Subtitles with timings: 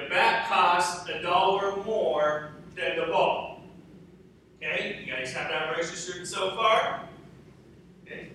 [0.00, 3.62] the bat costs a dollar more than the ball.
[4.56, 7.08] Okay, you guys have that registered so far?
[8.04, 8.30] Okay,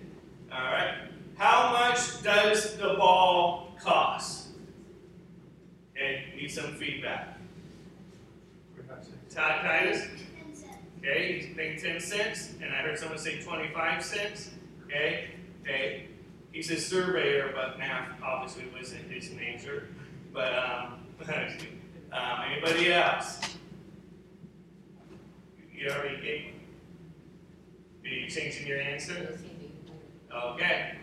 [0.52, 0.94] all right.
[1.36, 4.48] How much does the ball cost?
[5.96, 7.38] Okay, need some feedback.
[9.30, 10.06] Todd Titus?
[10.98, 14.50] Okay, he's paying ten cents, and I heard someone say twenty-five cents.
[14.86, 15.30] Okay,
[15.62, 16.08] okay.
[16.52, 19.88] He's a surveyor, but math obviously wasn't his major.
[20.34, 23.40] But um, um, anybody else?
[25.72, 26.44] You already gave.
[28.04, 29.38] Are you changing your answer?
[30.32, 30.94] Okay.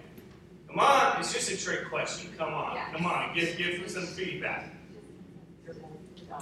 [0.68, 2.32] Come on, it's just a trick question.
[2.38, 2.92] Come on, Yeah.
[2.92, 4.74] come on, give give some feedback.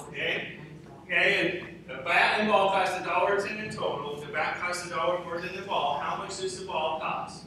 [0.09, 0.57] Okay.
[1.05, 4.17] Okay, and the bat and ball cost a dollar ten in total.
[4.19, 5.99] The bat costs a dollar more than the ball.
[5.99, 7.45] How much does the ball cost?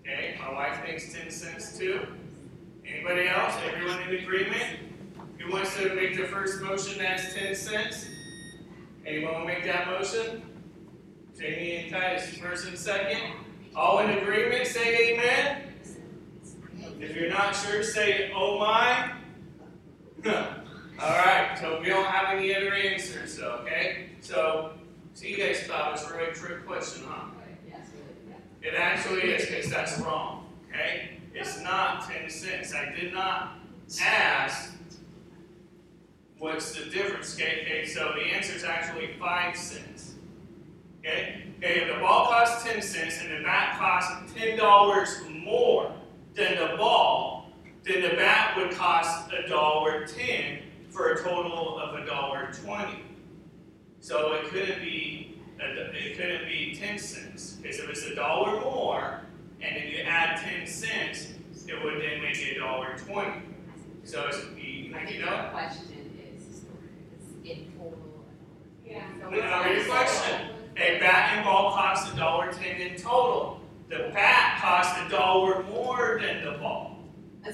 [0.00, 2.06] Okay, my wife thinks ten cents too.
[2.86, 3.54] Anybody else?
[3.72, 4.78] Everyone in agreement?
[5.38, 8.06] Who wants to make the first motion that's ten cents?
[9.06, 10.42] Anyone want to make that motion?
[11.38, 13.20] Jamie and Titus, first and second.
[13.74, 15.62] All in agreement, say amen.
[17.00, 19.12] If you're not sure, say oh my.
[21.00, 24.10] All right, so we don't have any other answers, okay?
[24.20, 24.74] So,
[25.14, 27.24] so you guys thought it was a really trick question, huh?
[28.62, 31.18] It actually is, because that's wrong, okay?
[31.34, 32.74] It's not ten cents.
[32.74, 33.58] I did not
[34.00, 34.72] ask
[36.38, 37.62] what's the difference, okay?
[37.62, 40.14] Okay, so the answer is actually five cents.
[41.00, 41.44] Okay?
[41.58, 45.94] Okay, if the ball costs ten cents and the bat costs ten dollars more
[46.34, 47.50] than the ball,
[47.84, 50.58] then the bat would cost a dollar ten
[50.90, 53.04] for a total of a dollar twenty.
[54.00, 59.20] So it couldn't be, it couldn't be ten cents, because if it's a dollar more,
[60.44, 61.28] and then you add ten cents,
[61.68, 63.42] it would then make it a dollar twenty.
[64.04, 65.86] So it's, you, I think you the know, question
[66.36, 66.64] is, is
[67.44, 67.98] in total.
[68.86, 69.04] Yeah.
[69.20, 70.48] So No, it's no, read the like- question.
[70.76, 73.60] a bat and ball cost a dollar ten in total.
[73.88, 76.98] The bat costs a dollar more than the ball.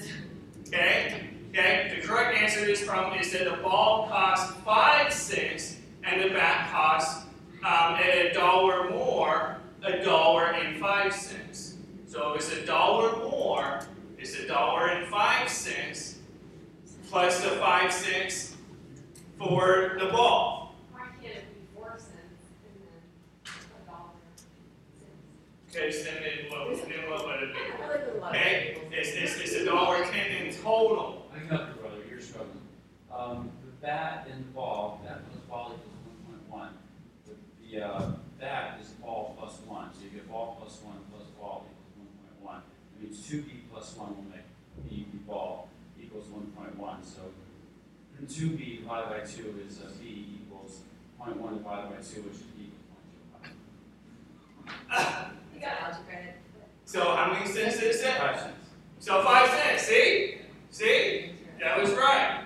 [0.68, 1.30] Okay?
[1.48, 1.94] Okay?
[1.98, 6.28] The correct answer to this problem is that the ball costs five cents and the
[6.28, 7.24] bat costs
[7.64, 11.76] um, a dollar more, a dollar and five cents.
[12.08, 13.80] So if it's a dollar more,
[14.16, 16.16] it's a dollar and five cents
[17.10, 18.56] plus the five cents
[19.36, 20.74] for the ball.
[20.90, 23.54] Why can't it be four cents and then
[23.84, 25.76] a dollar and cents?
[25.76, 27.60] Okay, so then what, then what would it be?
[27.60, 31.30] I like the lot of Okay, it's, it's, it's a dollar ten in total.
[31.34, 32.62] I got you, brother, you're struggling.
[33.14, 36.72] Um, the bat and the ball, bat plus ball equals one point one.
[37.26, 37.34] The,
[37.70, 41.66] the, uh, bat is ball plus one, so you get ball plus one plus ball
[41.68, 42.62] equals one point one.
[42.96, 44.46] It means two B plus one will make
[44.88, 45.68] B B ball
[46.00, 47.20] equals one point one, so
[48.26, 50.80] two B divided by two is, uh, B equals
[51.18, 52.88] point one divided by two, which is B equals
[53.32, 53.44] point
[54.64, 55.32] two five.
[55.54, 56.34] You got algebra credit.
[56.84, 58.14] So how many cents is it?
[58.14, 58.54] Five cents.
[58.98, 60.38] So five cents, see?
[60.70, 61.32] See?
[61.60, 62.44] That was right.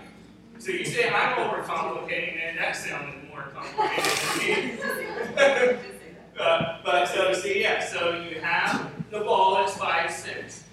[0.59, 5.78] So you say I'm overcomplicating it, that sounded more complicated to me.
[6.41, 10.65] Uh, but so see, yeah, so you have the ball is five cents.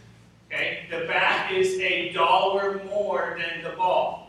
[0.48, 4.28] Okay, the bat is a dollar more than the ball.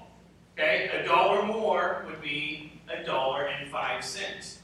[0.61, 4.59] Okay, a dollar more would be a dollar and five cents.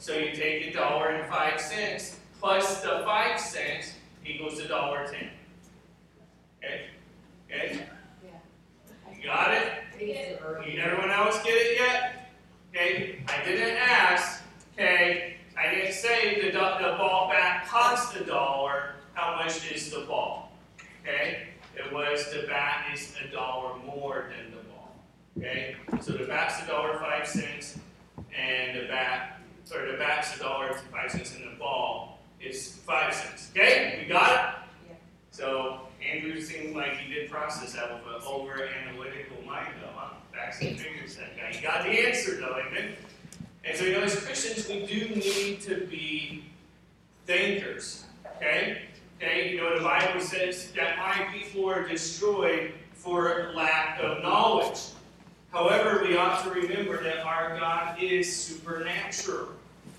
[0.00, 3.92] So you take a dollar and five cents plus the five cents
[4.26, 5.30] equals a dollar ten.
[6.58, 6.86] Okay,
[7.48, 7.86] okay,
[9.16, 9.72] you got it?
[9.94, 10.72] I think it's early.
[10.72, 12.32] Did everyone else get it yet?
[12.74, 14.42] Okay, I didn't ask,
[14.74, 19.90] okay, I didn't say the, do- the ball bat cost a dollar, how much is
[19.92, 20.50] the ball?
[21.04, 21.44] Okay,
[21.76, 24.94] it was the bat is a dollar more than the ball,
[25.38, 25.76] okay?
[26.02, 27.78] So the bat's a dollar five cents,
[28.36, 29.40] and the bat,
[29.74, 34.00] or the bat's a dollar five cents, and the ball is five cents, okay?
[34.02, 34.90] We got it?
[34.90, 34.96] Yeah.
[35.30, 40.14] So Andrew seemed like he did process that with an over analytical mind though, huh?
[40.32, 41.50] Facts and figures, that guy.
[41.52, 42.92] He got the answer though, amen?
[43.64, 46.44] And so, you know, as Christians, we do need to be
[47.26, 48.04] thinkers,
[48.36, 48.82] okay?
[49.20, 54.78] Okay, you know, the Bible says that my people are destroyed for lack of knowledge.
[55.52, 59.48] However, we ought to remember that our God is supernatural,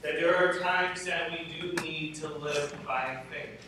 [0.04, 2.74] that there are times that we do need to live
[3.10, 3.68] by faith.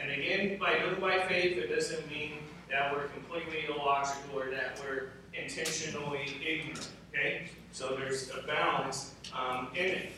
[0.00, 2.38] And again, by living by faith, it doesn't mean
[2.70, 6.90] that we're completely illogical or that we're intentionally ignorant.
[7.10, 7.48] Okay?
[7.72, 10.12] So there's a balance um, in it.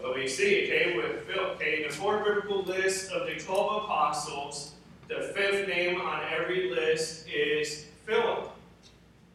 [0.00, 4.74] But we see, okay, with Phil, okay, the four vertical list of the 12 apostles,
[5.08, 8.50] the fifth name on every list is Philip.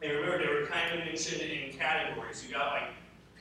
[0.03, 2.45] And remember, they were kind of mentioned in categories.
[2.45, 2.89] You got like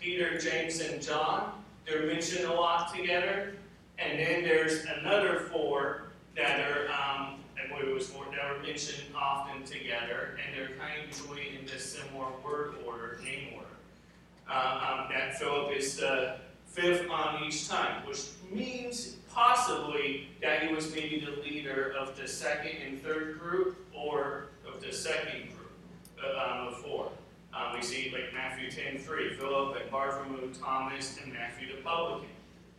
[0.01, 1.53] Peter, James, and John.
[1.87, 3.55] They're mentioned a lot together.
[4.01, 6.05] And then there's another four
[6.37, 11.07] that are, um, it was four, that are mentioned often together, and they're kind of
[11.07, 13.67] usually in this similar word order, name order.
[14.49, 16.37] Uh, um, that Philip is the
[16.67, 22.27] fifth on each time, which means possibly that he was maybe the leader of the
[22.27, 25.73] second and third group, or of the second group
[26.25, 27.11] uh, um, of four.
[27.53, 32.29] Um, we see like Matthew 10 3, Philip and Bartholomew, Thomas, and Matthew the publican.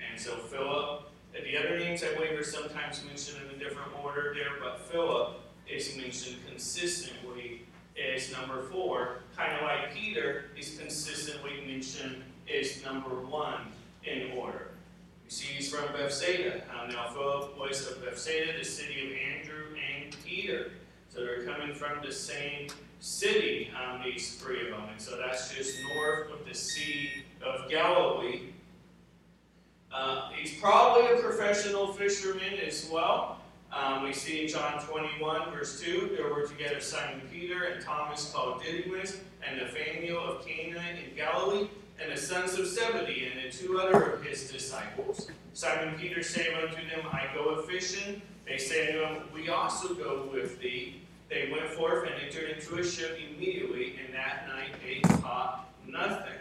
[0.09, 4.33] And so Philip, the other names I believe are sometimes mentioned in a different order
[4.35, 7.61] there, but Philip is mentioned consistently
[8.15, 12.23] as number four, kind of like Peter is consistently mentioned
[12.53, 13.67] as number one
[14.03, 14.71] in order.
[15.25, 16.63] You see he's from Bethsaida.
[16.75, 20.71] Um, now Philip was of Bethsaida, the city of Andrew and Peter.
[21.09, 22.67] So they're coming from the same
[22.99, 24.89] city, um, these three of them.
[24.89, 28.49] And so that's just north of the Sea of Galilee.
[29.93, 33.39] Uh, he's probably a professional fisherman as well.
[33.73, 38.31] Um, we see in John 21, verse 2, there were together Simon Peter and Thomas
[38.31, 41.67] called Didymus, and Nathanael of Cana in Galilee,
[42.01, 45.29] and the sons of Zebedee, and the two other of his disciples.
[45.53, 48.21] Simon Peter said unto them, I go a fishing.
[48.47, 51.01] They say unto him, We also go with thee.
[51.29, 56.33] They went forth and entered into a ship immediately, and that night they caught nothing.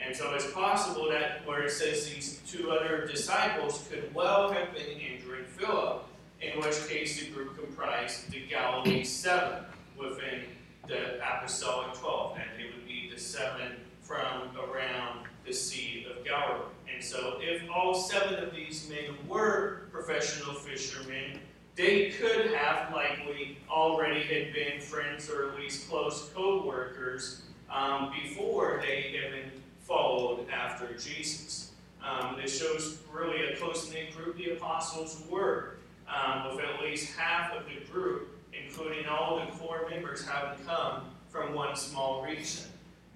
[0.00, 4.72] And so it's possible that where it says these two other disciples could well have
[4.72, 6.04] been Andrew and Philip,
[6.40, 9.64] in which case the group comprised the Galilee seven
[9.98, 10.44] within
[10.86, 16.64] the apostolic twelve, and they would be the seven from around the Sea of Galilee.
[16.94, 21.40] And so if all seven of these men were professional fishermen,
[21.74, 28.80] they could have likely already had been friends or at least close co-workers um, before
[28.82, 29.50] they even
[29.88, 31.72] followed after Jesus.
[32.04, 35.76] Um, this shows really a close-knit group the apostles were,
[36.06, 41.04] um, with at least half of the group, including all the core members, having come
[41.30, 42.64] from one small region,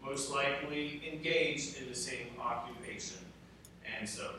[0.03, 3.19] most likely engaged in the same occupation,
[3.99, 4.31] and so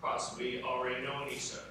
[0.00, 1.62] possibly already known each other.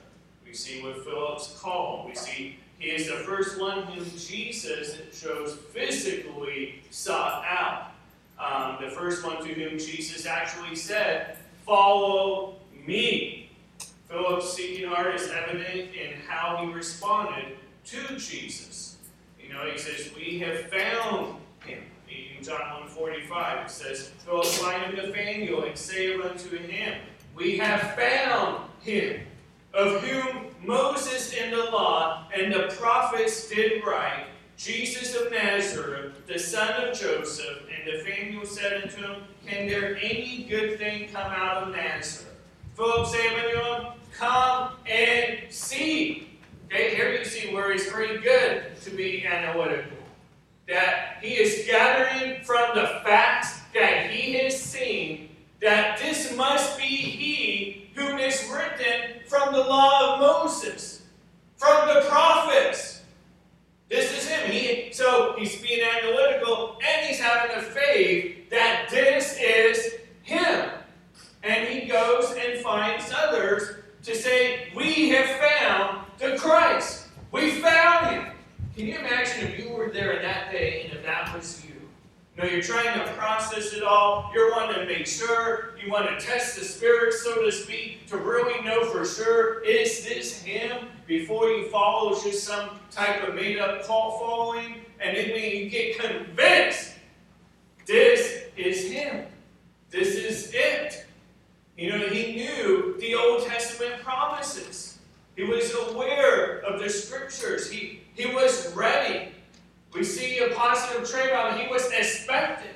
[0.45, 5.55] We see with Philip's call, we see he is the first one whom Jesus shows
[5.55, 7.91] physically sought out.
[8.39, 12.55] Um, the first one to whom Jesus actually said, Follow
[12.85, 13.51] me.
[14.07, 18.97] Philip's seeking heart is evident in how he responded to Jesus.
[19.41, 21.83] You know, he says, We have found him.
[22.07, 26.99] In John 145, it says, Philip find him Nathanael and say unto him,
[27.35, 29.21] We have found him,
[29.73, 36.39] of whom Moses in the law and the prophets did write, Jesus of Nazareth, the
[36.39, 37.59] son of Joseph.
[37.69, 42.35] And Nathanael said unto him, Can there any good thing come out of Nazareth?
[42.75, 46.39] Philip said unto him, Come and see.
[46.65, 49.97] Okay, here you see where he's pretty good to be analytical.
[50.67, 55.29] That he is gathering from the facts that he has seen
[55.61, 61.03] that this must be he whom is written from the law of Moses,
[61.55, 62.96] from the prophets.
[63.89, 64.51] This is him.
[64.51, 70.69] He, so he's being analytical and he's having a faith that this is him.
[71.43, 77.07] And he goes and finds others to say, We have found the Christ.
[77.31, 78.33] We found him.
[78.75, 81.66] Can you imagine if you were there in that day and if that was you?
[82.37, 84.31] Know, you're trying to process it all.
[84.31, 85.73] You're wanting to make sure.
[85.83, 90.05] You want to test the spirit, so to speak, to really know for sure, is
[90.05, 90.87] this him?
[91.07, 94.81] Before you follow just some type of made-up cult following.
[94.99, 96.93] And then when you get convinced,
[97.87, 99.25] this is him.
[99.89, 101.07] This is it.
[101.75, 104.99] You know, he knew the Old Testament promises.
[105.35, 107.71] He was aware of the scriptures.
[107.71, 109.29] He, he was ready.
[109.93, 111.31] We see a positive trait.
[111.59, 112.71] He was expecting.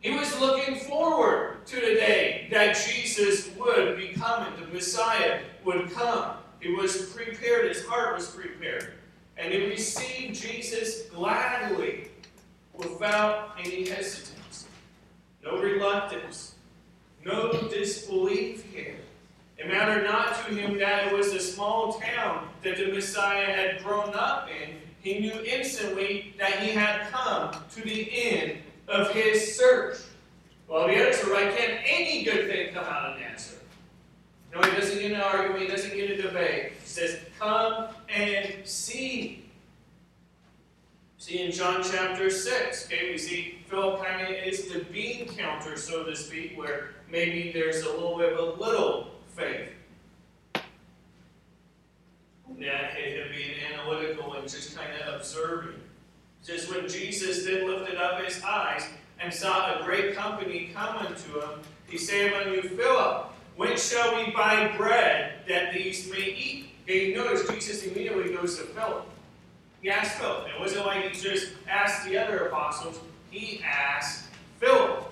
[0.00, 5.90] He was looking forward to the day that Jesus would be coming, the Messiah would
[5.90, 6.36] come.
[6.60, 8.94] He was prepared, his heart was prepared.
[9.36, 12.08] And he received Jesus gladly
[12.74, 14.66] without any hesitance,
[15.44, 16.54] no reluctance,
[17.24, 18.96] no disbelief here.
[19.56, 23.82] It mattered not to him that it was a small town that the Messiah had
[23.82, 24.76] grown up in.
[25.08, 29.96] He knew instantly that he had come to the end of his search.
[30.68, 31.56] Well, the answer, right.
[31.56, 33.64] Can any good thing come out of Nazareth?
[34.54, 35.62] No, he doesn't get an argument.
[35.62, 36.72] He doesn't get a debate.
[36.82, 39.46] He says, Come and see.
[41.16, 45.78] See in John chapter 6, okay, we see Philip kind of is the bean counter,
[45.78, 49.70] so to speak, where maybe there's a little bit of a little faith.
[52.56, 55.80] Yeah, him being analytical and just kind of observing.
[56.44, 58.86] Just when Jesus then lifted up his eyes
[59.20, 63.26] and saw a great company come unto him, he said unto Philip,
[63.56, 66.70] When shall we buy bread that these may eat?
[66.84, 69.06] Okay, you notice Jesus immediately goes to Philip.
[69.82, 70.48] He asked Philip.
[70.48, 72.98] It wasn't like he just asked the other apostles,
[73.30, 74.24] he asked
[74.58, 75.04] Philip.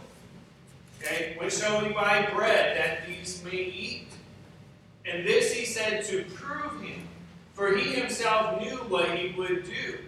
[1.03, 4.09] Okay, when shall we buy bread that these may eat?
[5.05, 7.07] And this he said to prove him,
[7.57, 9.99] for he himself knew what he would do.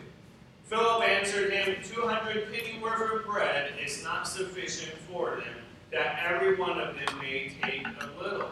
[0.66, 5.54] Philip answered him, Two hundred penny worth of bread is not sufficient for them,
[5.90, 8.50] that every one of them may take a little.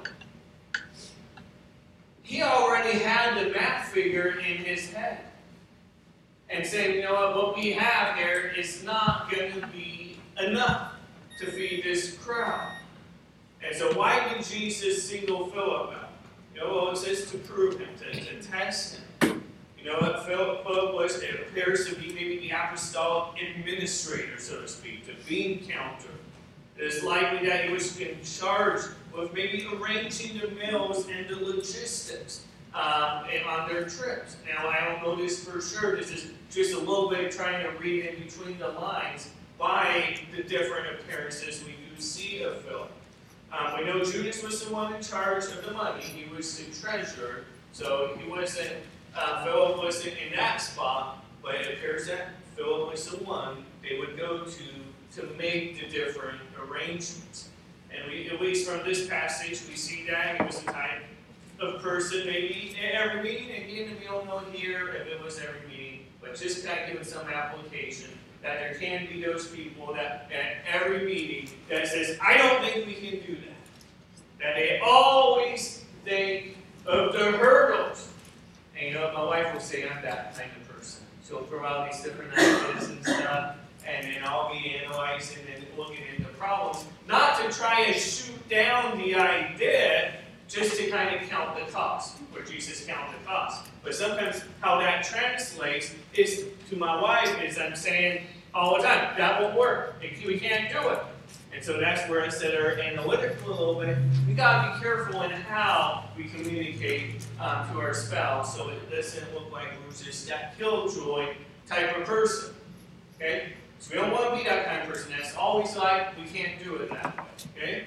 [2.23, 5.19] He already had the math figure in his head.
[6.49, 10.93] And saying, you know what, what we have here is not going to be enough
[11.38, 12.73] to feed this crowd.
[13.62, 16.06] And so why did Jesus single Philip out?
[16.57, 19.43] You know, well, it says to prove him, to, to test him.
[19.79, 21.23] You know what Philip was?
[21.23, 26.09] It appears to be maybe the apostolic administrator, so to speak, the bean counter.
[26.79, 28.81] It is likely that he was in charge
[29.15, 34.37] of maybe arranging the meals and the logistics um, on their trips.
[34.49, 35.97] Now, I don't know this for sure.
[35.97, 40.43] This is just a little bit trying to read in between the lines by the
[40.43, 42.91] different appearances we do see of Philip.
[43.57, 46.03] Um, we know Judas was the one in charge of the money.
[46.03, 47.45] He was the treasurer.
[47.73, 48.73] So he wasn't,
[49.17, 53.99] uh, Philip wasn't in that spot, but it appears that Philip was the one they
[53.99, 57.49] would go to to make the different arrangements.
[57.91, 61.05] And we, at least from this passage, we see that he was the type
[61.61, 65.67] of person, maybe at every meeting, again, we don't know here if it was every
[65.69, 68.11] meeting, but just kind of giving some application
[68.43, 72.87] that there can be those people that at every meeting that says, I don't think
[72.87, 74.40] we can do that.
[74.40, 78.09] That they always think of the hurdles.
[78.78, 81.02] And you know, my wife will say I'm that kind of person.
[81.26, 86.05] She'll throw out these different ideas and stuff, and then I'll be analyzing and looking
[86.16, 90.14] into problems, not to try and shoot down the idea,
[90.49, 93.67] just to kind of count the cost, where Jesus counted the cost.
[93.83, 99.17] But sometimes how that translates is to my wife is I'm saying all the time,
[99.19, 99.97] that won't work.
[100.00, 100.99] We can't do it.
[101.53, 103.97] And so that's where I of our analytical a little bit,
[104.29, 108.91] we got to be careful in how we communicate um, to our spouse so it
[108.91, 111.35] doesn't look like we're just that killjoy
[111.67, 112.55] type of person.
[113.17, 113.55] Okay?
[113.79, 116.62] So we don't want to be that kind of person that's always like, we can't
[116.62, 117.25] do it that way.
[117.57, 117.85] Okay?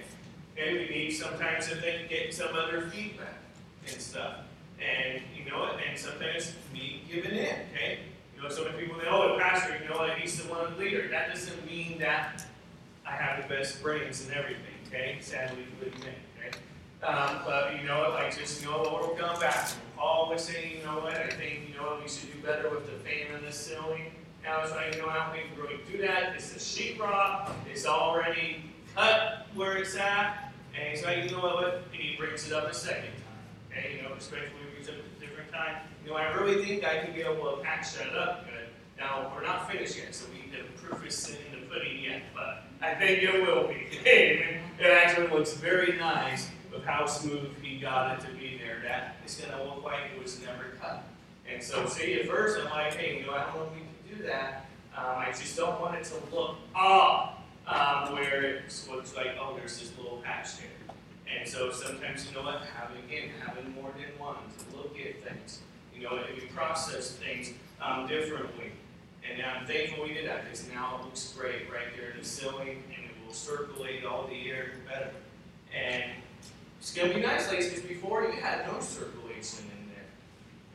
[0.59, 3.39] Okay, we need sometimes to think, get some other feedback
[3.87, 4.39] and stuff.
[4.77, 5.79] And you know, what?
[5.87, 7.99] and sometimes me giving in, okay?
[8.35, 11.07] You know, so many people say, oh, the pastor, you know, he's the one leader.
[11.07, 12.45] That doesn't mean that
[13.07, 15.17] I have the best brains and everything, okay?
[15.21, 17.07] Sadly, to admit, okay?
[17.07, 19.69] Um, but you know, like just you know, Lord will come back.
[19.95, 21.15] Paul was saying, you know what?
[21.15, 24.11] I think you know we should do better with the fan and the ceiling.
[24.43, 26.33] Now it's like, you know, I don't think we're going to do that.
[26.35, 27.49] It's the sheetrock.
[27.71, 28.63] It's already
[28.93, 30.48] cut where it's at.
[30.77, 31.83] And like, you know what?
[31.91, 33.71] And he brings it up a second time.
[33.71, 35.77] Okay, you know, he brings it up a different time.
[36.03, 38.69] You know, I really think I can be able to patch that up good.
[38.97, 42.63] Now, we're not finished yet, so we, the proof is in the pudding yet, but
[42.81, 43.87] I think it will be.
[44.05, 48.81] it actually looks very nice with how smooth he got it to be there.
[48.83, 51.03] That is going to look like it was never cut.
[51.51, 53.79] And so, see, at first I'm like, hey, you know, I don't know if we
[53.79, 54.65] can do that.
[54.95, 57.38] Um, I just don't want it to look off
[57.69, 60.95] um, where it looks like, oh, there's this little patch there.
[61.37, 65.23] And so sometimes, you know what, having, again, having more than one to look at
[65.23, 65.59] things,
[65.95, 68.71] you know, and we process things um, differently.
[69.29, 72.25] And I'm thankful we did that because now it looks great right there in the
[72.25, 75.11] ceiling and it will circulate all the air better.
[75.77, 76.11] And
[76.79, 80.05] it's going to be nice, ladies, because before you had no circulation in there.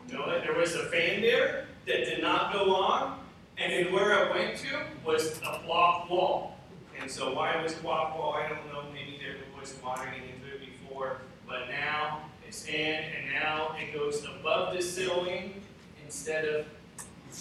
[0.09, 3.19] You know, there was a fan there that did not go on,
[3.59, 6.54] and then where it went to was a block wall.
[7.01, 8.85] And so why it was wall, I don't know.
[8.93, 13.93] Maybe there was water getting into it before, but now it's in, and now it
[13.95, 15.63] goes above the ceiling
[16.05, 16.67] instead of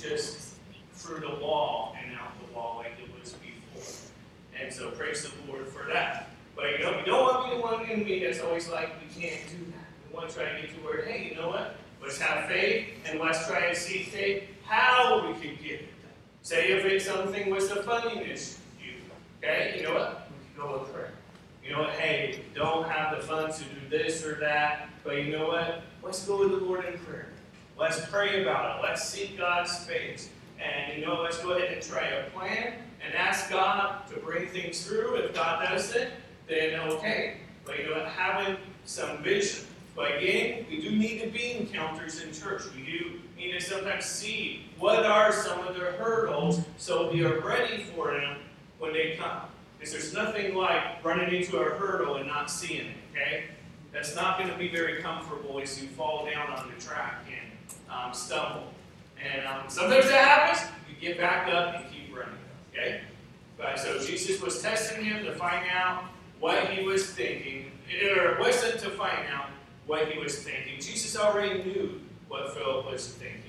[0.02, 0.56] just
[0.94, 4.10] through the wall and out the wall like it was before.
[4.60, 6.30] And so praise the Lord for that.
[6.56, 8.90] But you know, you don't want to be the one in me that's always like,
[9.02, 9.88] we can't do that.
[10.10, 11.76] We want to try to get to where, hey, you know what?
[12.02, 15.90] Let's have faith and let's try and see faith how we can get it.
[16.42, 18.56] Say if it's something with funding issue.
[19.44, 20.30] Okay, you know what?
[20.56, 21.12] Go with prayer.
[21.62, 21.90] You know what?
[21.90, 25.82] Hey, don't have the funds to do this or that, but you know what?
[26.02, 27.28] Let's go with the Lord in prayer.
[27.78, 28.84] Let's pray about it.
[28.84, 30.30] Let's seek God's face.
[30.64, 34.48] and you know, let's go ahead and try a plan and ask God to bring
[34.48, 35.16] things through.
[35.16, 36.12] If God does it,
[36.48, 37.40] then okay.
[37.66, 39.66] But you know, having some vision.
[39.94, 42.62] But again, we do need to be encounters in church.
[42.74, 47.42] We do need to sometimes see what are some of the hurdles so we are
[47.42, 48.38] ready for them
[48.84, 49.44] when they come.
[49.80, 53.46] Because there's nothing like running into a hurdle and not seeing it, okay?
[53.94, 57.50] That's not going to be very comfortable as you fall down on the track and
[57.90, 58.74] um, stumble.
[59.24, 62.36] And um, sometimes that happens, you get back up and keep running,
[62.74, 63.02] okay?
[63.58, 66.04] But so Jesus was testing him to find out
[66.42, 69.46] what he was thinking, or it wasn't to find out
[69.88, 70.76] what he was thinking.
[70.82, 73.40] Jesus already knew what Philip was thinking.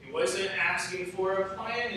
[0.00, 1.92] He wasn't asking for a plan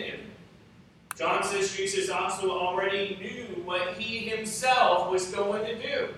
[1.22, 6.08] John says Jesus also already knew what he himself was going to do.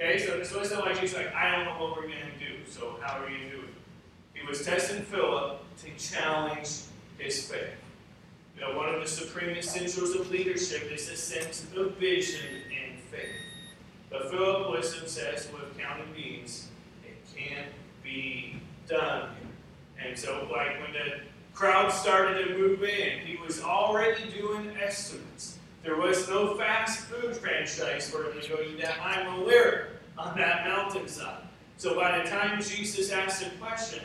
[0.00, 2.68] Okay, so this wasn't like Jesus like, I don't know what we're going to do,
[2.68, 3.68] so how are you doing?
[4.34, 6.70] He was testing Philip to challenge
[7.18, 7.76] his faith.
[8.56, 12.98] You know, one of the supreme essentials of leadership is a sense of vision and
[13.12, 13.30] faith.
[14.10, 16.66] But Philip was obsessed with counting beans.
[17.04, 17.70] It can't
[18.02, 19.36] be done.
[20.04, 21.20] And so, like when the
[21.56, 25.58] crowd started to move in, he was already doing estimates.
[25.82, 30.66] There was no fast food franchise him to go eat that I'm aware on that
[30.66, 31.42] mountainside.
[31.78, 34.02] So by the time Jesus asked the question,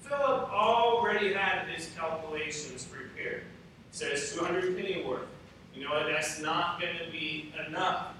[0.00, 3.42] Philip already had his calculations prepared.
[3.42, 3.44] It
[3.90, 5.26] says 200 penny worth.
[5.74, 6.06] You know what?
[6.06, 8.14] That's not going to be enough.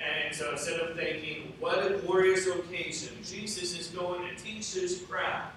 [0.00, 5.02] And so instead of thinking, what a glorious occasion, Jesus is going to teach his
[5.08, 5.50] crowd.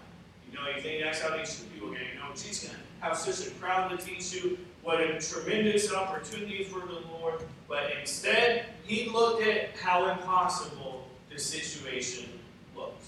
[0.53, 2.31] You know, you think that's how these two people going to know.
[2.35, 4.59] Jesus going to have such a crowd to teach you.
[4.83, 7.41] What a tremendous opportunity for the Lord.
[7.67, 12.29] But instead, he looked at how impossible the situation
[12.75, 13.05] looked.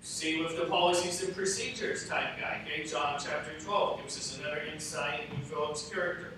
[0.00, 2.62] See with the policies and procedures type guy.
[2.64, 6.32] Okay, John chapter 12 gives us another insight into Philip's character.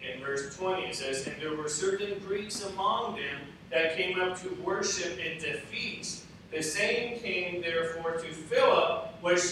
[0.00, 4.40] In verse 20, it says, And there were certain Greeks among them that came up
[4.42, 6.24] to worship and to feast.
[6.50, 9.42] The same came therefore to Philip, which,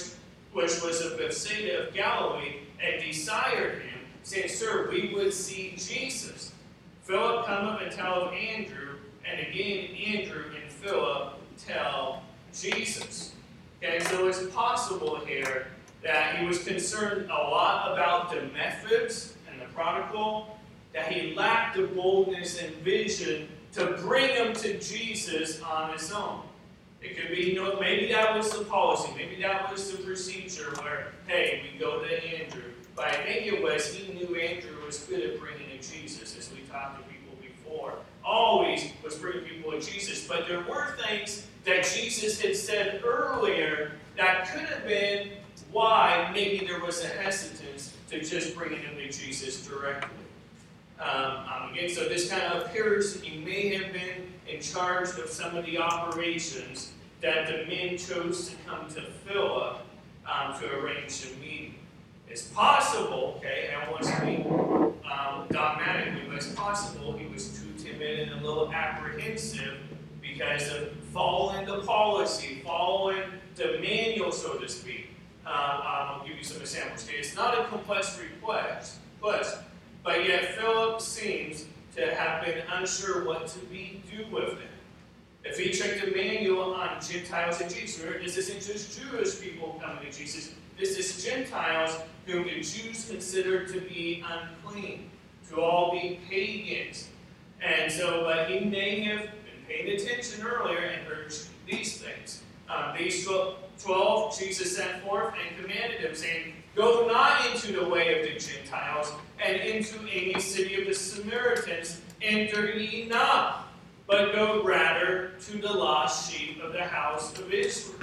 [0.53, 6.53] which was of Bethsaida of Galilee, and desired him, saying, Sir, we would see Jesus.
[7.03, 12.23] Philip come up and tell of Andrew, and again Andrew and Philip tell
[12.55, 13.35] Jesus.
[13.83, 15.69] Okay, so it's possible here
[16.03, 20.59] that he was concerned a lot about the methods and the prodigal,
[20.95, 26.41] that he lacked the boldness and vision to bring him to Jesus on his own.
[27.07, 30.73] It could be, you know, maybe that was the policy, maybe that was the procedure
[30.83, 32.73] where, hey, we go to Andrew.
[32.97, 36.51] But I think it was he knew Andrew was good at bringing in Jesus, as
[36.51, 37.95] we talked to people before.
[38.25, 40.27] Always was bringing people in Jesus.
[40.27, 45.29] But there were things that Jesus had said earlier that could have been
[45.71, 50.09] why maybe there was a hesitance to just bringing him to Jesus directly.
[50.99, 55.29] Um, um, again, so this kind of appears he may have been in charge of
[55.29, 59.79] some of the operations that the men chose to come to Philip
[60.27, 61.75] um, to arrange a meeting.
[62.29, 64.05] It's possible, okay, I don't want
[65.11, 69.79] um, dogmatically, but possible he was too timid and a little apprehensive
[70.21, 73.23] because of following the policy, following
[73.55, 75.11] the manual, so to speak.
[75.47, 77.05] Um, I'll give you some examples.
[77.05, 79.65] Okay, it's not a complex request, but
[80.03, 84.76] but yet Philip seems to have been unsure what to be do with it.
[85.49, 89.81] If he checked the manual on Gentiles and Jews, remember, this isn't just Jewish people
[89.83, 90.55] coming to Jesus.
[90.79, 95.11] This is Gentiles whom the Jews considered to be unclean,
[95.49, 97.09] to all be pagans.
[97.63, 101.33] And so, but he may have been paying attention earlier and heard
[101.67, 102.43] these things.
[102.69, 108.21] Um, these 12 Jesus sent forth and commanded them, saying, Go not into the way
[108.21, 113.69] of the Gentiles, and into any city of the Samaritans enter ye not,
[114.07, 117.99] but go rather to the lost sheep of the house of Israel.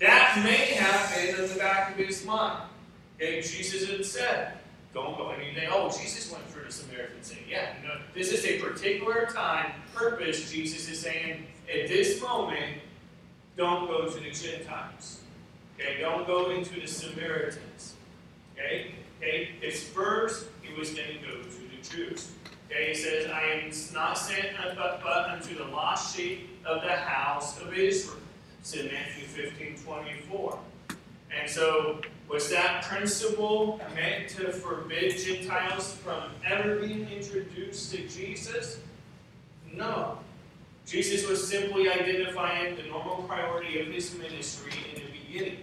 [0.00, 2.62] That may have been in the back of his mind.
[3.16, 4.58] Okay, Jesus had said,
[4.94, 5.30] don't go.
[5.30, 7.42] I mean, they, oh, Jesus went through the Samaritan city.
[7.48, 10.50] Yeah, you know, this is a particular time, purpose.
[10.50, 12.78] Jesus is saying, at this moment,
[13.56, 15.20] don't go to the Gentiles.
[15.78, 17.94] Okay, don't go into the Samaritans.
[18.54, 19.50] Okay, okay.
[19.60, 22.30] His first, he was going to go to the Jews.
[22.70, 26.92] Okay, he says, I am not sent but, but unto the lost sheep of the
[26.92, 28.18] house of Israel.
[28.60, 30.58] It's in Matthew 15, 24.
[31.38, 38.78] And so, was that principle meant to forbid Gentiles from ever being introduced to Jesus?
[39.72, 40.18] No.
[40.86, 45.58] Jesus was simply identifying the normal priority of his ministry in the beginning.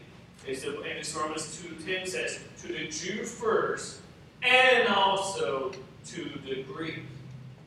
[0.47, 3.99] Is the, and it's Romans 2.10 says, to the Jew first,
[4.41, 5.71] and also
[6.07, 7.03] to the Greek.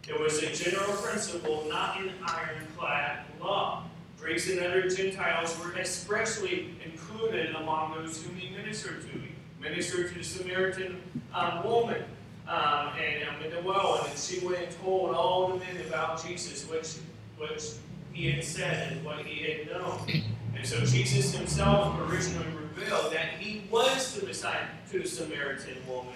[0.09, 3.85] It was a general principle, not an ironclad law.
[4.19, 9.19] Greeks and other Gentiles were expressly included among those whom he ministered to.
[9.19, 11.01] He ministered to the Samaritan
[11.35, 12.05] um, woman
[12.49, 16.69] um, and um, the well, and she went and told all the men about Jesus,
[16.69, 16.97] which,
[17.39, 17.73] which
[18.13, 20.07] he had said and what he had known.
[20.55, 26.13] And so Jesus himself originally revealed that he was the Messiah to the Samaritan woman.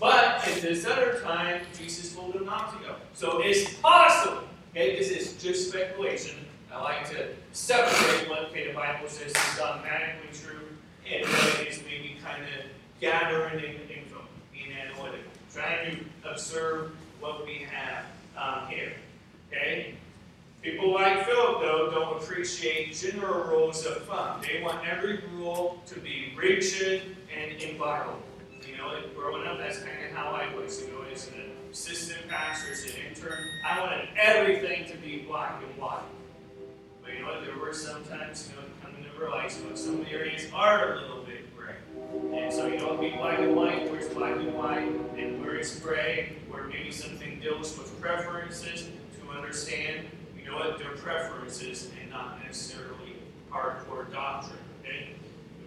[0.00, 2.94] But at this other time, Jesus told him not to go.
[3.14, 6.36] So it's possible, okay, this is just speculation.
[6.72, 10.66] I like to separate what okay, the Bible says is dogmatically true
[11.08, 12.66] and what is maybe kind of
[13.00, 18.04] gathering in info, being analytical, trying to observe what we have
[18.36, 18.92] um, here.
[19.48, 19.94] Okay?
[20.62, 24.40] People like Philip, though, don't appreciate general rules of thumb.
[24.40, 28.22] They want every rule to be rigid and inviolable.
[28.84, 30.82] Know, growing up, that's kind of how I was.
[30.82, 35.62] You know, as an assistant pastor, as an intern, I wanted everything to be black
[35.66, 36.02] and white.
[37.02, 37.44] But you know what?
[37.44, 40.98] There were sometimes, you know, coming to realize, you know, some of the areas are
[40.98, 41.76] a little bit gray.
[42.38, 45.56] And so, you know, be black and white, where it's black and white, and where
[45.56, 51.90] it's gray, where maybe something deals with preferences to understand, you know what, their preferences
[52.00, 53.16] and not necessarily
[53.50, 54.58] hardcore doctrine.
[54.82, 55.14] Okay?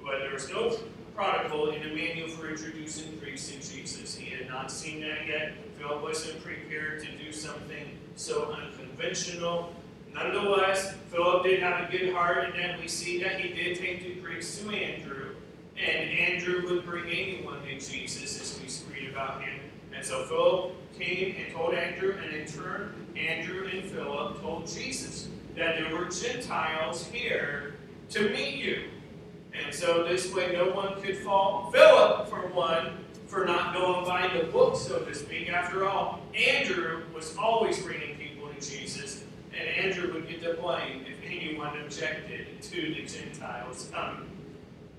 [0.04, 0.78] But there was no
[1.18, 4.14] prodigal in the manual for introducing Greeks to Jesus.
[4.16, 5.54] He had not seen that yet.
[5.80, 9.74] Philip wasn't prepared to do something so unconventional.
[10.14, 14.04] Nonetheless, Philip did have a good heart, and then we see that he did take
[14.04, 15.34] the Greeks to Andrew.
[15.76, 19.60] And Andrew would bring anyone to Jesus as we read about him.
[19.96, 25.30] And so Philip came and told Andrew, and in turn, Andrew and Philip told Jesus
[25.56, 27.74] that there were Gentiles here
[28.12, 28.84] to meet you.
[29.64, 34.30] And so this way no one could fault Philip, for one, for not going by
[34.38, 35.50] the book, so to speak.
[35.50, 39.24] After all, Andrew was always bringing people to Jesus,
[39.58, 44.30] and Andrew would get the blame if anyone objected to the Gentiles coming.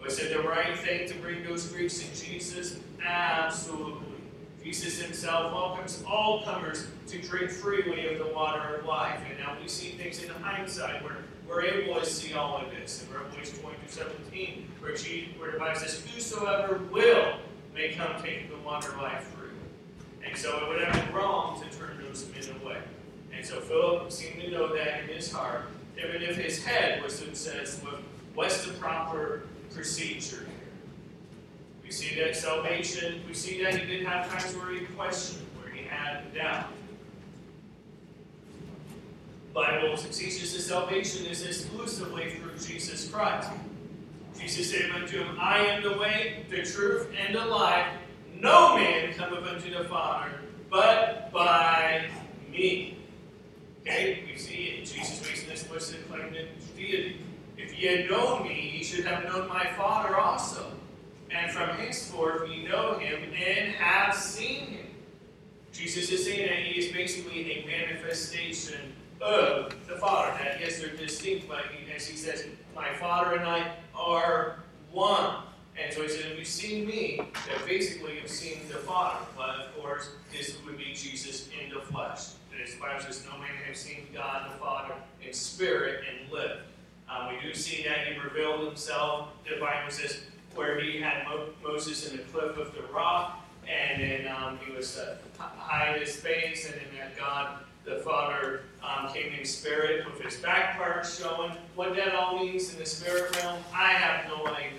[0.03, 2.79] Was it the right thing to bring those Greeks to Jesus?
[3.05, 4.08] Absolutely.
[4.69, 9.19] Jesus himself welcomes all comers to drink freely of the water of life.
[9.27, 13.03] And now we see things in hindsight where we're able to see all of this.
[13.03, 17.39] In Revelation 22, 17, where, Jesus, where the Bible says, Whosoever will
[17.75, 19.49] may come take the water of life free.
[20.23, 22.83] And so it would have been wrong to turn those men away.
[23.35, 25.63] And so Philip seemed to know that in his heart,
[25.97, 28.03] even if his head was obsessed with
[28.35, 30.47] what's the proper procedure.
[31.89, 35.73] We see that salvation, we see that he didn't have times where he questioned, where
[35.73, 36.67] he had doubt.
[39.55, 43.49] Bible teaches that salvation is exclusively through Jesus Christ.
[44.39, 47.87] Jesus said unto him, I am the way, the truth, and the life.
[48.39, 52.11] No man cometh unto the Father but by
[52.51, 52.99] me.
[53.81, 54.85] Okay, we see it.
[54.85, 57.25] Jesus makes an explicit claim to deity.
[57.57, 60.73] If ye had known me, ye should have known my Father also.
[61.31, 64.87] And from henceforth ye know him and have seen him.
[65.73, 70.37] Jesus is saying that he is basically a manifestation of the Father.
[70.43, 74.61] That yes, they're distinct, but he, as he says, my Father and I are
[74.91, 75.37] one.
[75.81, 79.25] And so he said, if you've seen me, that basically you've seen the Father.
[79.37, 82.31] But of course, this would be Jesus in the flesh.
[82.53, 86.63] And the Bible says, no man has seen God the Father in spirit and lived.
[87.09, 89.29] Um, we do see that he revealed himself.
[89.49, 90.23] The Bible says,
[90.55, 94.73] where he had Mo- Moses in the cliff of the rock, and then um, he
[94.73, 95.17] was uh,
[95.95, 100.37] in his face, and then that God the Father um, came in spirit with his
[100.37, 101.53] back part showing.
[101.75, 104.73] What that all means in the spirit realm, I have no idea.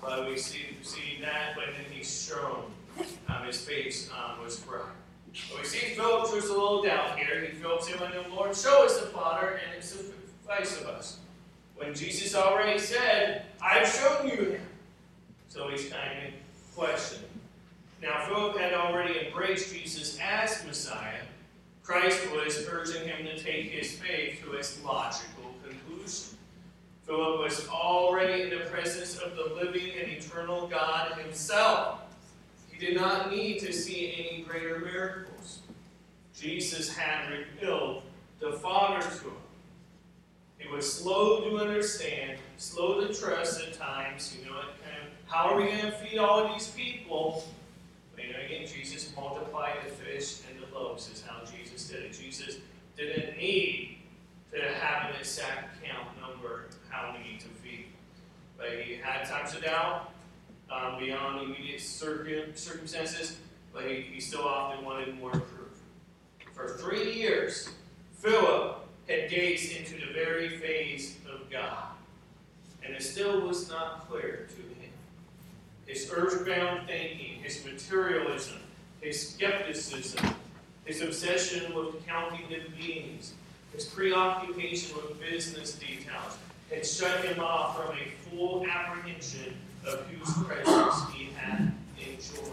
[0.00, 2.64] But we see, see that, but then he's shown
[3.28, 4.82] um, his face um, was bright.
[5.56, 7.44] We see Philip, there's a little doubt here.
[7.44, 11.18] He feels him and the Lord, show us the Father, and it suffice of us.
[11.76, 14.60] When Jesus already said, I've shown you him.
[15.50, 17.28] So he's kind of questioning.
[18.00, 21.22] Now, Philip had already embraced Jesus as Messiah.
[21.82, 26.38] Christ was urging him to take his faith to its logical conclusion.
[27.04, 32.02] Philip was already in the presence of the living and eternal God himself.
[32.70, 35.62] He did not need to see any greater miracles.
[36.32, 38.04] Jesus had revealed
[38.38, 39.32] the Father to him.
[40.58, 44.36] He was slow to understand, slow to trust at times.
[44.38, 44.66] You know, of,
[45.30, 47.44] how are we going to feed all of these people?
[48.16, 52.12] Know, again, Jesus multiplied the fish and the loaves, is how Jesus did it.
[52.12, 52.58] Jesus
[52.96, 53.98] didn't need
[54.52, 57.86] to have an exact count number how many to feed.
[58.58, 60.12] but he had times of doubt
[60.70, 63.38] um, beyond immediate circum- circumstances,
[63.72, 65.80] but he, he still often wanted more proof.
[66.52, 67.70] For three years,
[68.12, 71.84] Philip had gazed into the very face of God,
[72.84, 74.79] and it still was not clear to him.
[75.90, 78.58] His earthbound thinking, his materialism,
[79.00, 80.24] his skepticism,
[80.84, 83.34] his obsession with counting the beings,
[83.72, 86.38] his preoccupation with business details
[86.70, 89.52] had shut him off from a full apprehension
[89.84, 92.52] of whose presence he had enjoyed,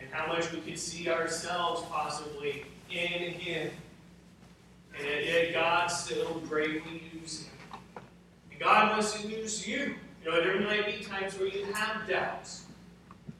[0.00, 3.70] and how much we could see ourselves possibly in him.
[4.98, 8.02] And yet God still greatly used him.
[8.50, 9.94] And God to use you.
[10.22, 12.64] You know, there might be times where you have doubts.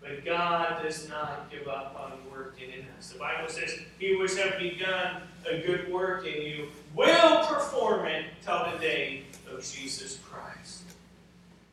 [0.01, 3.11] But God does not give up on working in us.
[3.11, 8.27] The Bible says, He which have begun a good work in you will perform it
[8.43, 10.83] till the day of Jesus Christ.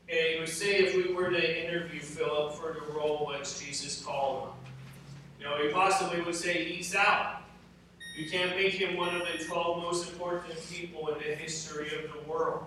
[0.10, 4.04] And you would say if we were to interview Philip for the role which Jesus
[4.04, 4.54] called him,
[5.39, 7.41] you know, he possibly would say he's out.
[8.17, 12.12] You can't make him one of the 12 most important people in the history of
[12.12, 12.65] the world.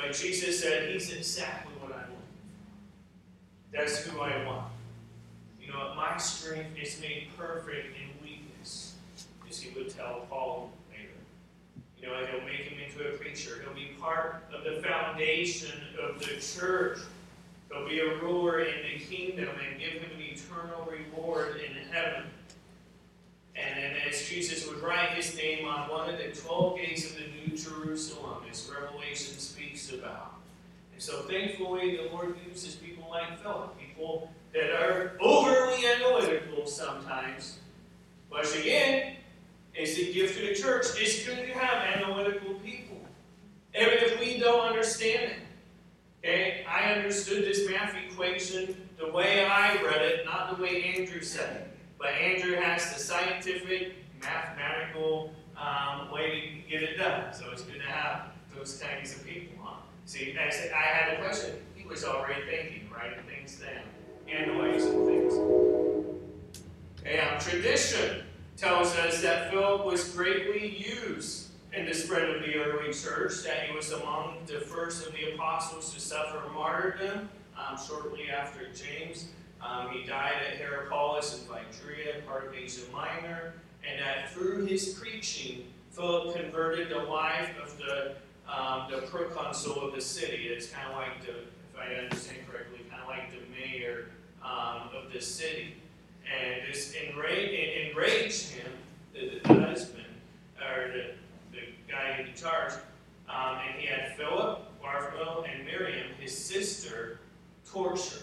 [0.00, 2.24] But Jesus said, He's exactly what I want.
[3.70, 4.72] That's who I want.
[5.60, 8.94] You know, my strength is made perfect in weakness,
[9.48, 11.12] as he would tell Paul later.
[12.00, 13.62] You know, he'll make him into a preacher.
[13.62, 16.98] He'll be part of the foundation of the church.
[17.70, 22.24] He'll be a ruler in the kingdom and give him an eternal reward in heaven.
[23.56, 27.24] And as Jesus would write his name on one of the 12 gates of the
[27.46, 30.34] New Jerusalem, as Revelation speaks about.
[30.92, 37.58] And so thankfully, the Lord uses people like Philip, people that are overly analytical sometimes.
[38.30, 39.16] But again,
[39.74, 40.86] it's a gift to the church.
[40.96, 42.98] It's good to have analytical people.
[43.74, 45.36] Even if we don't understand it.
[46.22, 51.22] Okay, I understood this math equation the way I read it, not the way Andrew
[51.22, 51.69] said it.
[52.00, 57.34] But Andrew has the scientific, mathematical um, way to get it done.
[57.34, 59.82] So it's good to have those kinds of people on.
[60.06, 61.56] See, I, I had a question.
[61.74, 63.84] He was already thinking, writing things down,
[64.26, 65.34] analyzing things.
[67.04, 68.24] And tradition
[68.56, 73.64] tells us that Philip was greatly used in the spread of the early church, that
[73.64, 79.26] he was among the first of the apostles to suffer martyrdom um, shortly after James.
[79.62, 83.54] Um, he died at Hierapolis in Phrygia, part of Asia Minor,
[83.86, 88.14] and that through his preaching, Philip converted the life of the
[88.48, 90.48] um, the proconsul of the city.
[90.48, 94.06] It's kind of like the, if I understand correctly, kind of like the mayor
[94.42, 95.76] um, of the city.
[96.26, 98.72] And this enraged, enraged him,
[99.14, 100.04] the, the husband,
[100.60, 101.04] or the,
[101.52, 102.72] the guy in charge,
[103.28, 107.20] um, and he had Philip, Bartholomew, and Miriam, his sister,
[107.70, 108.22] tortured.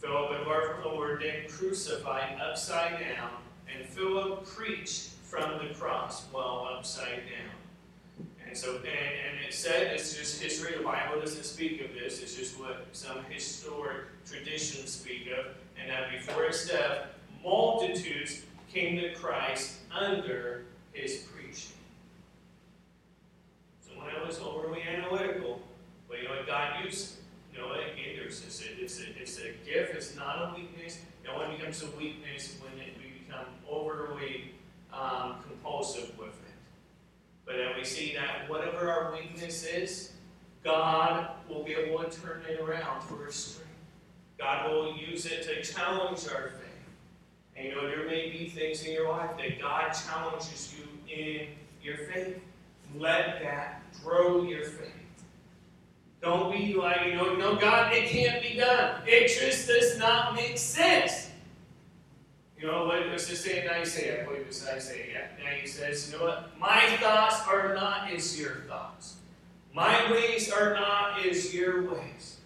[0.00, 3.30] Philip and Bartholomew were then crucified upside down,
[3.72, 8.26] and Philip preached from the cross while upside down.
[8.46, 12.22] And so, and, and it said, it's just history, the Bible doesn't speak of this,
[12.22, 15.46] it's just what some historic traditions speak of,
[15.78, 17.08] and that before his death,
[17.44, 21.72] multitudes came to Christ under his preaching.
[23.80, 25.60] So when I was overly analytical,
[26.08, 27.17] but you know what God used?
[28.28, 30.98] There's this, it's, a, it's a gift, it's not a weakness.
[31.24, 34.52] It only becomes a weakness when it, we become overly
[34.92, 36.54] um, compulsive with it.
[37.46, 40.12] But then we see that whatever our weakness is,
[40.62, 43.70] God will be able to turn it around for our strength.
[44.38, 46.64] God will use it to challenge our faith.
[47.56, 51.46] And you know, there may be things in your life that God challenges you in
[51.82, 52.38] your faith.
[52.94, 54.97] Let that grow your faith.
[56.20, 59.02] Don't be like, you know, no, God, it can't be done.
[59.06, 61.30] It just does not make sense.
[62.58, 64.22] You know, what it say in Isaiah?
[64.22, 65.06] I believe it's Isaiah.
[65.12, 65.44] Yeah.
[65.44, 66.58] Now he says, you know what?
[66.58, 69.18] My thoughts are not as your thoughts.
[69.72, 72.38] My ways are not as your ways.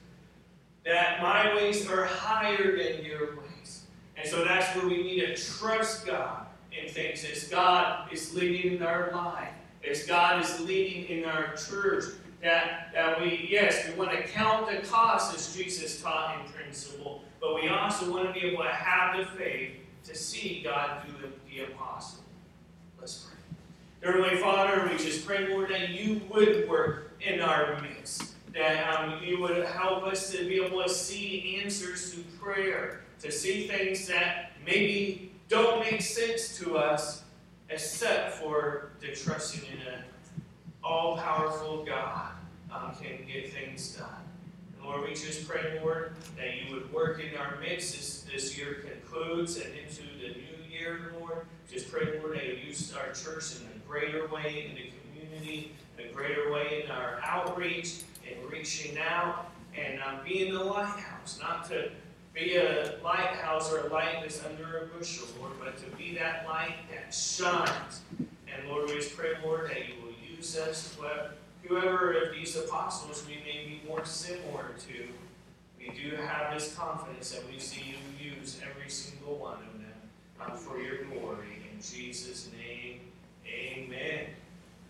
[0.85, 3.85] That my ways are higher than your ways.
[4.17, 8.75] And so that's where we need to trust God in things as God is leading
[8.75, 9.49] in our life,
[9.89, 12.05] as God is leading in our church.
[12.43, 17.23] That, that we, yes, we want to count the cost as Jesus taught in principle,
[17.41, 21.29] but we also want to be able to have the faith to see God do
[21.49, 22.25] the impossible.
[22.99, 23.29] Let's
[24.01, 24.13] pray.
[24.13, 28.33] Heavenly Father, we just pray, Lord, that you would work in our midst.
[28.53, 33.31] That um, you would help us to be able to see answers to prayer, to
[33.31, 37.23] see things that maybe don't make sense to us,
[37.71, 39.87] except for the trusting in
[40.83, 42.33] an all-powerful God,
[42.73, 44.09] um, can get things done.
[44.77, 48.57] And Lord, we just pray, Lord, that you would work in our midst as this
[48.57, 51.47] year concludes and into the new year, Lord.
[51.71, 54.91] Just pray, Lord, that you use our church in a greater way in the
[55.21, 61.39] community, a greater way in our outreach and reaching out and um, being a lighthouse,
[61.41, 61.91] not to
[62.35, 66.47] be a lighthouse or a light that's under a bushel, Lord, but to be that
[66.47, 68.01] light that shines.
[68.19, 70.12] And Lord, we just pray, Lord, that you will
[70.43, 70.97] use us,
[71.69, 75.09] whoever- of these apostles we may be more similar to.
[75.79, 79.95] We do have this confidence that we see you use every single one of them
[80.41, 81.63] um, for your glory.
[81.73, 83.01] In Jesus' name,
[83.47, 84.27] amen.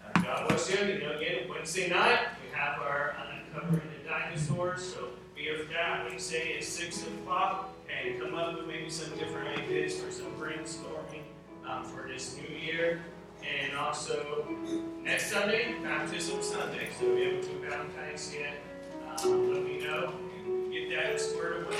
[0.02, 0.86] Uh, God bless you.
[0.86, 4.82] You know, again, Wednesday night, we have our uncovering the dinosaurs.
[4.82, 9.58] So be of that Wednesday at 6 o'clock and come up with maybe some different
[9.58, 11.24] ideas for some brainstorming
[11.68, 13.02] um, for this new year.
[13.42, 14.46] And also,
[15.02, 16.88] next Sunday, Baptism Sunday.
[16.98, 18.62] So if you haven't been baptized yet,
[19.24, 20.12] um, let me know.
[20.70, 21.76] Get that squared away.